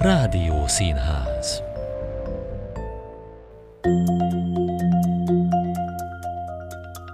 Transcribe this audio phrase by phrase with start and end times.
[0.00, 1.62] Rádió Színház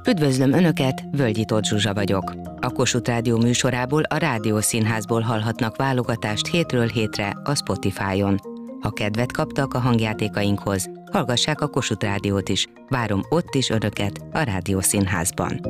[0.08, 2.34] Üdvözlöm Önöket, Völgyi Tóth Zsuzsa vagyok.
[2.60, 8.40] A Kossuth Rádió műsorából a Rádió Színházból hallhatnak válogatást hétről hétre a Spotify-on.
[8.80, 12.66] Ha kedvet kaptak a hangjátékainkhoz, hallgassák a Kossuth Rádiót is.
[12.88, 15.60] Várom ott is Önöket a Rádió Színházban.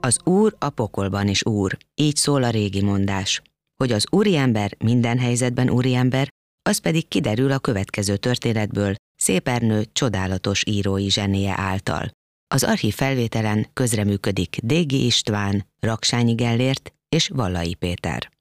[0.00, 3.42] Az úr a pokolban is úr, így szól a régi mondás.
[3.76, 6.28] Hogy az úriember minden helyzetben úriember,
[6.62, 12.10] az pedig kiderül a következő történetből, Szépernő csodálatos írói zsenie által.
[12.54, 18.35] Az archív felvételen közreműködik Dégi István, Raksányi Gellért és Vallai Péter.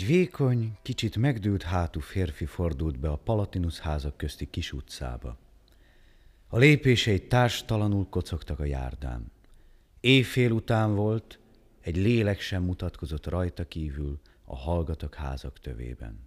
[0.00, 5.36] Egy vékony, kicsit megdőlt hátú férfi fordult be a Palatinus házak közti kis utcába.
[6.48, 9.32] A lépései társtalanul kocogtak a járdán.
[10.00, 11.38] Éjfél után volt,
[11.80, 16.18] egy lélek sem mutatkozott rajta kívül a hallgatok házak tövében.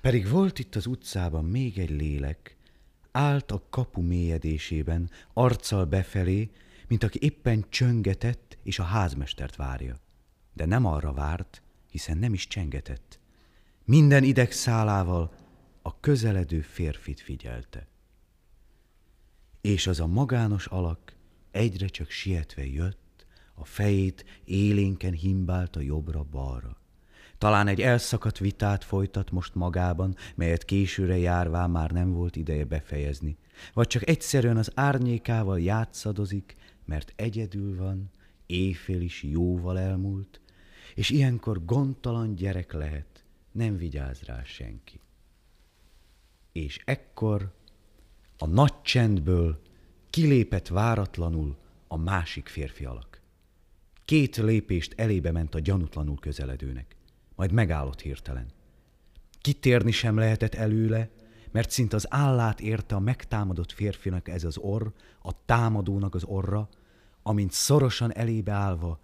[0.00, 2.56] Pedig volt itt az utcában még egy lélek,
[3.10, 6.50] állt a kapu mélyedésében, arccal befelé,
[6.88, 9.96] mint aki éppen csöngetett és a házmestert várja.
[10.52, 11.60] De nem arra várt,
[11.96, 13.18] hiszen nem is csengetett.
[13.84, 15.32] Minden ideg szálával
[15.82, 17.86] a közeledő férfit figyelte.
[19.60, 21.16] És az a magános alak
[21.50, 26.76] egyre csak sietve jött, a fejét élénken himbálta jobbra-balra.
[27.38, 33.36] Talán egy elszakadt vitát folytat most magában, melyet későre járván már nem volt ideje befejezni,
[33.72, 38.10] vagy csak egyszerűen az árnyékával játszadozik, mert egyedül van,
[38.46, 40.40] éjfél is jóval elmúlt,
[40.96, 45.00] és ilyenkor gondtalan gyerek lehet, nem vigyáz rá senki.
[46.52, 47.52] És ekkor
[48.38, 49.62] a nagy csendből
[50.10, 51.56] kilépett váratlanul
[51.88, 53.20] a másik férfi alak.
[54.04, 56.96] Két lépést elébe ment a gyanútlanul közeledőnek,
[57.34, 58.46] majd megállott hirtelen.
[59.40, 61.10] Kitérni sem lehetett előle,
[61.50, 64.86] mert szint az állát érte a megtámadott férfinak ez az orr,
[65.22, 66.68] a támadónak az orra,
[67.22, 68.98] amint szorosan elébe állva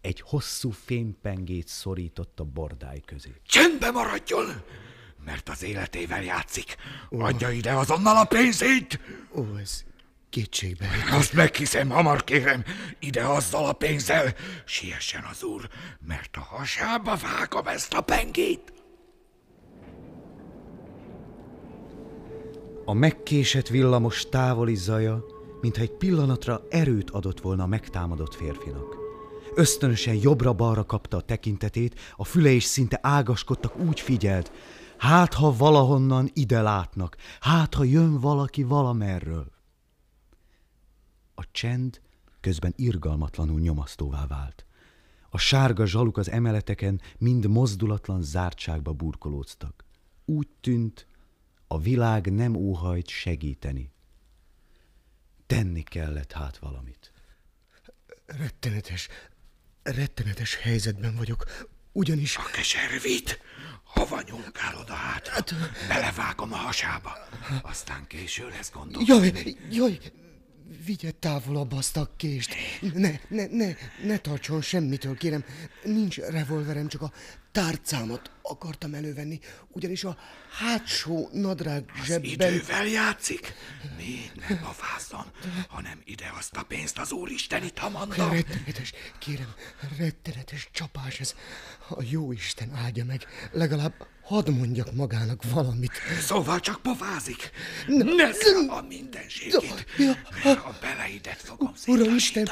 [0.00, 3.32] egy hosszú fémpengét szorított a bordáj közé.
[3.46, 4.46] Csendbe maradjon,
[5.24, 6.76] mert az életével játszik.
[7.10, 9.00] Adja ide azonnal a pénzét!
[9.34, 9.84] Ó, ez
[10.30, 10.88] kétségbe.
[11.10, 12.64] Azt meghiszem, hamar kérem,
[12.98, 14.34] ide azzal a pénzzel.
[14.64, 15.68] Siessen az úr,
[16.06, 18.72] mert a hasába vágom ezt a pengét.
[22.84, 25.24] A megkésett villamos távoli zaja,
[25.60, 29.07] mintha egy pillanatra erőt adott volna a megtámadott férfinak.
[29.58, 34.52] Ösztönösen jobbra-balra kapta a tekintetét, a füle is szinte ágaskodtak, úgy figyelt.
[34.98, 39.52] Hát, ha valahonnan ide látnak, hát, ha jön valaki valamerről.
[41.34, 42.00] A csend
[42.40, 44.66] közben irgalmatlanul nyomasztóvá vált.
[45.30, 49.84] A sárga zsaluk az emeleteken mind mozdulatlan zártságba burkolóztak.
[50.24, 51.06] Úgy tűnt,
[51.66, 53.92] a világ nem óhajt segíteni.
[55.46, 57.12] Tenni kellett hát valamit.
[58.26, 59.08] Rettenetes,
[59.90, 61.44] rettenetes helyzetben vagyok,
[61.92, 62.36] ugyanis...
[62.36, 63.40] A keservit,
[63.84, 65.28] hova nyúlkálod hát?
[65.28, 65.54] hát...
[65.88, 67.18] Belevágom a hasába,
[67.62, 69.02] aztán késő lesz gondom.
[69.06, 69.32] Jaj,
[69.70, 69.98] jaj,
[70.84, 72.54] vigye távolabb azt a kést.
[72.94, 73.72] Ne, ne, ne,
[74.04, 75.44] ne tartson semmitől, kérem.
[75.84, 77.12] Nincs revolverem, csak a
[77.52, 80.16] tárcámat akartam elővenni, ugyanis a
[80.50, 82.26] hátsó nadrág zsebben...
[82.26, 83.54] Az idővel játszik?
[83.96, 85.24] Mi nem a vászon,
[85.68, 88.30] hanem ide azt a pénzt az Úristen itt mondom.
[88.30, 89.54] Rettenetes, kérem,
[89.98, 91.34] rettenetes csapás ez.
[91.88, 95.92] A jó Isten áldja meg, legalább hadd mondjak magának valamit.
[96.20, 97.50] Szóval csak pofázik.
[97.86, 98.28] Ne, ne
[98.68, 102.48] a mindenségét, ja, mert a beleidet fogom Uram Isten,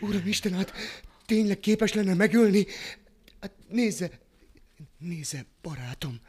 [0.00, 0.72] Uram Isten, hát
[1.26, 2.66] tényleg képes lenne megölni?
[3.40, 4.10] Hát nézze,
[4.98, 6.20] Nézze, barátom,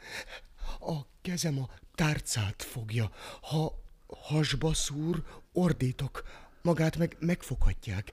[0.80, 3.10] a kezem a tárcát fogja.
[3.40, 6.22] Ha hasba szúr, ordítok,
[6.62, 8.12] magát meg megfoghatják.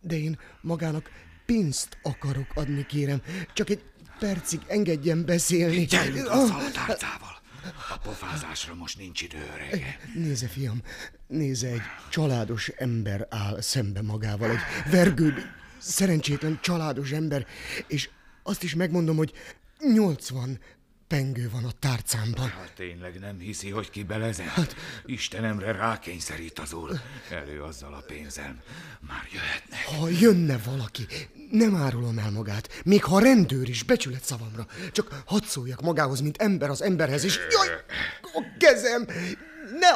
[0.00, 1.10] De én magának
[1.46, 3.22] pénzt akarok adni, kérem.
[3.52, 3.82] Csak egy
[4.18, 5.84] percig engedjen beszélni.
[5.84, 7.34] Gyerünk a tárcával.
[7.90, 9.98] A pofázásra most nincs idő, örege.
[10.14, 10.82] Nézze, fiam,
[11.26, 15.34] nézze, egy családos ember áll szembe magával, egy vergőd,
[15.78, 17.46] szerencsétlen családos ember,
[17.86, 18.08] és
[18.42, 19.32] azt is megmondom, hogy
[19.78, 20.60] 80
[21.08, 22.48] pengő van a tárcámban.
[22.48, 24.46] Hát tényleg nem hiszi, hogy kibelezem?
[24.46, 24.76] Hát...
[25.04, 26.90] Istenemre rákényszerít az úr.
[27.30, 28.60] Elő azzal a pénzem.
[29.08, 29.84] Már jöhetnek.
[29.84, 31.06] Ha jönne valaki,
[31.50, 34.66] nem árulom el magát, még ha rendőr is, becsület szavamra.
[34.92, 37.38] Csak hadd szóljak magához, mint ember az emberhez is.
[37.50, 37.68] Jaj,
[38.22, 39.06] a kezem!
[39.80, 39.88] Ne,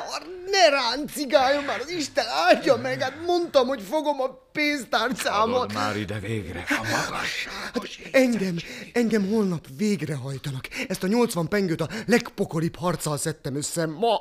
[0.51, 5.73] ne ráncigáljon már, az Isten áldja meg, hát mondtam, hogy fogom a pénztárcámat.
[5.73, 8.57] Hallod már ide végre, a magasságos hát engem,
[8.93, 10.69] engem holnap végrehajtanak.
[10.89, 14.21] Ezt a 80 pengőt a legpokolibb harccal szedtem össze ma.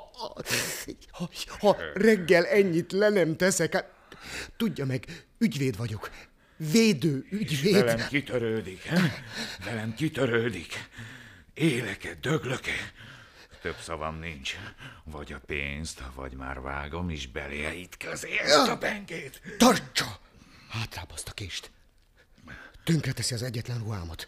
[1.11, 1.29] Ha,
[1.59, 3.85] ha reggel ennyit le nem teszek, hát
[4.57, 5.05] tudja meg,
[5.37, 6.09] ügyvéd vagyok.
[6.71, 7.73] Védő ügyvéd.
[7.73, 9.23] Velem kitörődik, he?
[9.65, 10.87] Velem kitörődik.
[11.53, 12.71] Éleke, döglöke.
[13.61, 14.55] Több szavam nincs.
[15.03, 19.41] Vagy a pénzt, vagy már vágom is belé itt közé ezt a pengét.
[19.57, 20.19] Tartsa!
[20.69, 21.71] Hátrább azt a kést.
[22.83, 24.27] Tönkreteszi az egyetlen ruhámat.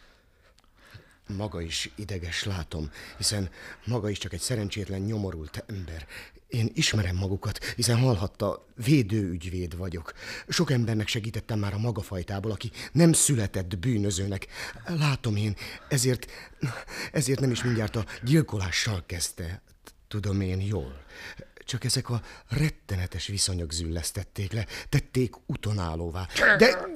[1.36, 3.50] Maga is ideges, látom, hiszen
[3.86, 6.08] maga is csak egy szerencsétlen, nyomorult ember.
[6.48, 10.14] Én ismerem magukat, hiszen hallhatta, védőügyvéd vagyok.
[10.48, 14.48] Sok embernek segítettem már a maga fajtából, aki nem született bűnözőnek.
[14.86, 15.56] Látom én,
[15.90, 16.32] ezért,
[17.12, 19.62] ezért nem is mindjárt a gyilkolással kezdte.
[20.08, 21.04] Tudom én jól.
[21.66, 26.28] Csak ezek a rettenetes viszonyok züllesztették le, tették utonállóvá.
[26.58, 26.88] De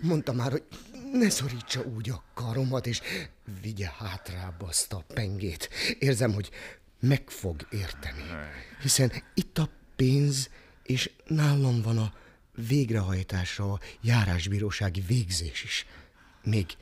[0.00, 0.64] mondta már, hogy
[1.12, 3.00] ne szorítsa úgy a karomat, és
[3.60, 5.70] vigye hátrább azt a pengét.
[5.98, 6.50] Érzem, hogy
[7.00, 8.22] meg fog érteni.
[8.80, 10.50] Hiszen itt a pénz,
[10.82, 12.12] és nálam van a
[12.54, 15.86] végrehajtásra a járásbírósági végzés is.
[16.42, 16.76] Még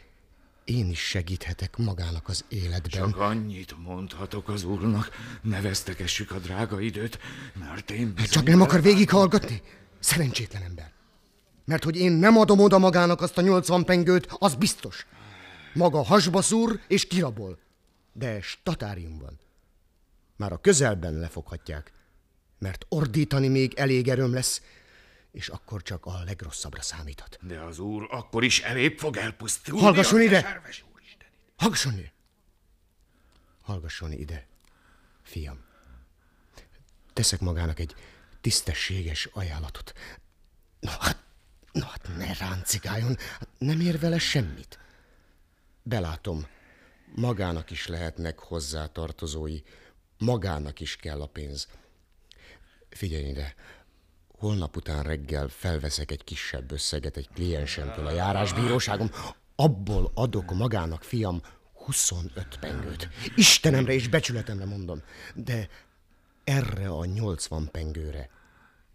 [0.65, 2.91] én is segíthetek magának az életben.
[2.91, 5.11] Csak annyit mondhatok az úrnak,
[5.43, 7.19] ne vesztegessük a drága időt,
[7.55, 8.31] mert én bizony...
[8.31, 9.63] Csak nem akar végighallgatni?
[9.99, 10.94] Szerencsétlen ember.
[11.65, 15.07] Mert hogy én nem adom oda magának azt a 80 pengőt, az biztos.
[15.75, 17.59] Maga hasba szúr és kirabol.
[18.13, 19.39] De statáriumban.
[20.37, 21.93] Már a közelben lefoghatják,
[22.59, 24.63] mert ordítani még elég erőm lesz,
[25.33, 27.39] és akkor csak a legrosszabbra számíthat.
[27.41, 29.81] De az úr akkor is elébb fog elpusztulni.
[29.83, 30.63] Hallgasson ide!
[31.57, 32.13] Hallgasson ide!
[33.61, 34.47] Hallgasson ide,
[35.23, 35.65] fiam.
[37.13, 37.95] Teszek magának egy
[38.41, 39.93] tisztességes ajánlatot.
[40.81, 41.24] Na hát,
[41.75, 44.79] na hát ne ráncigáljon, hát nem ér vele semmit.
[45.83, 46.47] Belátom,
[47.15, 49.59] magának is lehetnek hozzátartozói,
[50.19, 51.69] magának is kell a pénz.
[52.89, 53.55] Figyelj ide,
[54.39, 59.11] holnap után reggel felveszek egy kisebb összeget egy kliensemtől a járásbíróságom,
[59.57, 61.43] abból adok magának, fiam,
[61.73, 63.09] 25 pengőt.
[63.37, 65.03] Istenemre és becsületemre mondom,
[65.35, 65.69] de
[66.45, 68.31] erre a 80 pengőre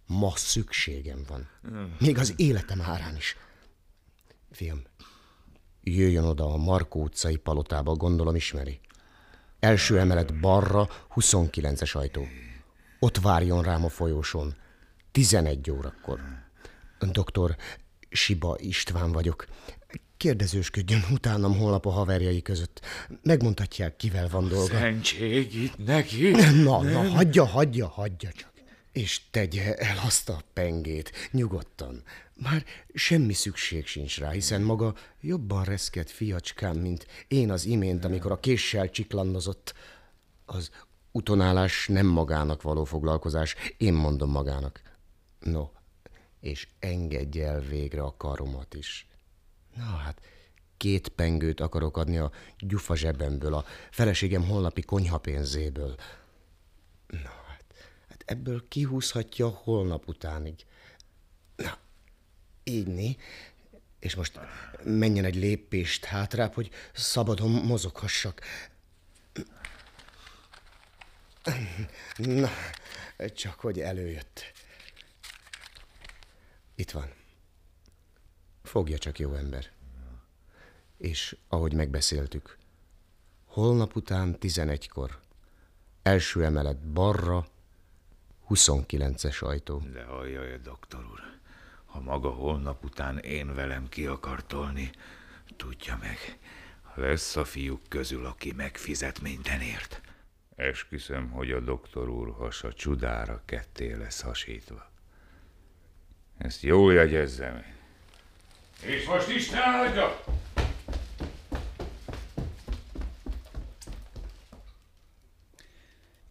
[0.10, 1.50] ma szükségem van.
[2.00, 3.38] Még az életem árán is.
[4.52, 4.82] Fiam,
[5.84, 8.80] jöjjön oda a Markó utcai palotába, gondolom ismeri.
[9.60, 12.28] Első emelet balra, 29-es ajtó.
[13.00, 14.56] Ott várjon rám a folyóson.
[15.12, 16.20] 11 órakor.
[17.12, 17.56] Doktor
[18.10, 19.46] Siba István vagyok.
[20.18, 22.82] Kérdezősködjön utánam holnap a haverjai között.
[23.24, 24.78] Megmondhatják, kivel van dolga.
[24.78, 26.30] Szentség itt neki?
[26.64, 28.50] Na, na, hagyja, hagyja, hagyja csak.
[28.92, 32.04] És tegye el azt a pengét, nyugodtan.
[32.34, 38.32] Már semmi szükség sincs rá, hiszen maga jobban reszket fiacskám, mint én az imént, amikor
[38.32, 39.74] a késsel csiklandozott.
[40.46, 40.72] Az
[41.12, 44.82] utonálás nem magának való foglalkozás, én mondom magának.
[45.40, 45.70] No,
[46.40, 49.08] és engedje el végre a karomat is.
[49.76, 50.22] Na hát,
[50.78, 55.96] két pengőt akarok adni a gyufa zsebemből, a feleségem holnapi konyhapénzéből.
[57.08, 57.40] Na
[58.30, 60.66] ebből kihúzhatja holnap utánig.
[61.56, 61.78] Na,
[62.64, 63.18] így
[64.00, 64.40] és most
[64.84, 68.42] menjen egy lépést hátrább, hogy szabadon mozoghassak.
[72.18, 72.50] Na,
[73.34, 74.44] csak hogy előjött.
[76.76, 77.14] Itt van.
[78.64, 79.72] Fogja csak, jó ember.
[80.98, 82.58] És ahogy megbeszéltük,
[83.46, 85.20] holnap után 11-kor,
[86.02, 87.48] első emelet balra,
[88.50, 89.84] 29-es ajtó.
[89.94, 91.20] De hallja, doktor úr,
[91.86, 94.90] ha maga holnap után én velem ki akar tolni,
[95.56, 96.38] tudja meg,
[96.96, 100.02] lesz a fiúk közül, aki megfizet mindenért.
[100.56, 104.92] Esküszöm, hogy a doktor úr hasa csudára ketté lesz hasítva.
[106.38, 107.64] Ezt jól jegyezzem.
[108.82, 110.24] És most Isten áldja!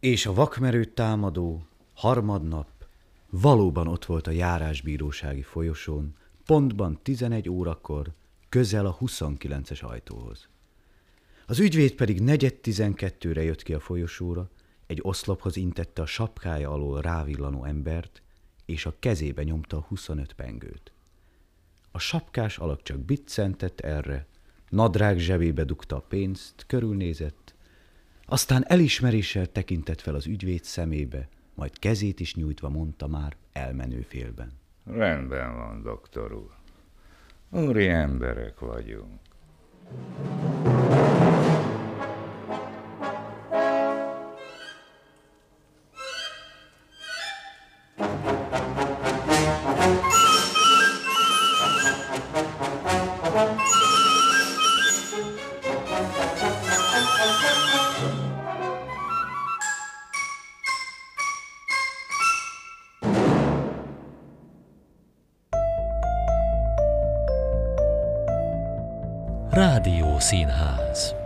[0.00, 1.67] És a vakmerőt támadó
[1.98, 2.68] harmadnap
[3.30, 6.14] valóban ott volt a járásbírósági folyosón,
[6.44, 8.12] pontban 11 órakor,
[8.48, 10.48] közel a 29-es ajtóhoz.
[11.46, 14.50] Az ügyvéd pedig negyed tizenkettőre jött ki a folyosóra,
[14.86, 18.22] egy oszlophoz intette a sapkája alól rávillanó embert,
[18.64, 20.92] és a kezébe nyomta a 25 pengőt.
[21.90, 24.26] A sapkás alak csak biccentett erre,
[24.68, 27.54] nadrág zsebébe dugta a pénzt, körülnézett,
[28.26, 31.28] aztán elismeréssel tekintett fel az ügyvéd szemébe,
[31.58, 34.52] majd kezét is nyújtva mondta már elmenő félben.
[34.84, 36.50] Rendben van, doktor úr.
[37.50, 39.20] Úri emberek vagyunk.
[69.78, 71.17] Rádió Színház